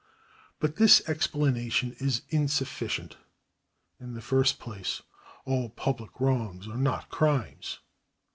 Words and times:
'"But 0.59 0.77
this 0.77 1.07
explanation 1.07 1.93
is 1.99 2.23
insufficient. 2.29 3.17
In 3.99 4.15
the 4.15 4.19
first 4.21 4.57
place 4.57 5.03
all 5.45 5.69
public 5.69 6.19
wrongs 6.19 6.67
are 6.67 6.75
not 6.75 7.09
crimes. 7.09 7.81